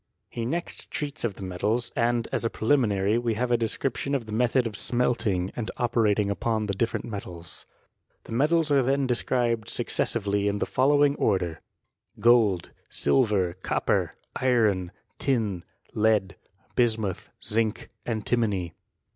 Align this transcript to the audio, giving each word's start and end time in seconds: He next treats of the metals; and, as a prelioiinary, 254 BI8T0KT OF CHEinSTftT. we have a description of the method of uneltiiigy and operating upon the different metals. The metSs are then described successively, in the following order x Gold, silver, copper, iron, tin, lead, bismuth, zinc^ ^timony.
He 0.29 0.47
next 0.47 0.89
treats 0.89 1.23
of 1.23 1.35
the 1.35 1.43
metals; 1.43 1.91
and, 1.95 2.27
as 2.31 2.43
a 2.43 2.49
prelioiinary, 2.49 3.21
254 3.21 3.21
BI8T0KT 3.21 3.21
OF 3.21 3.21
CHEinSTftT. 3.21 3.23
we 3.25 3.33
have 3.35 3.51
a 3.51 3.57
description 3.57 4.15
of 4.15 4.25
the 4.25 4.31
method 4.31 4.65
of 4.65 4.73
uneltiiigy 4.73 5.51
and 5.55 5.71
operating 5.77 6.29
upon 6.31 6.65
the 6.65 6.73
different 6.73 7.05
metals. 7.05 7.67
The 8.23 8.31
metSs 8.31 8.71
are 8.71 8.81
then 8.81 9.05
described 9.05 9.69
successively, 9.69 10.47
in 10.47 10.57
the 10.57 10.65
following 10.65 11.15
order 11.17 11.51
x 11.57 11.61
Gold, 12.19 12.71
silver, 12.89 13.53
copper, 13.61 14.15
iron, 14.37 14.91
tin, 15.19 15.63
lead, 15.93 16.35
bismuth, 16.75 17.29
zinc^ 17.43 17.89
^timony. 18.07 18.71